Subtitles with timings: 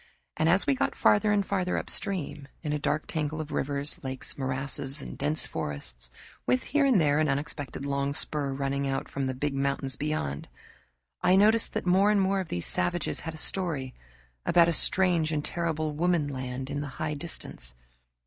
[0.35, 4.35] And as we got farther and farther upstream, in a dark tangle of rivers, lakes,
[4.35, 6.09] morasses, and dense forests,
[6.47, 10.47] with here and there an unexpected long spur running out from the big mountains beyond,
[11.21, 13.93] I noticed that more and more of these savages had a story
[14.43, 17.75] about a strange and terrible Woman Land in the high distance.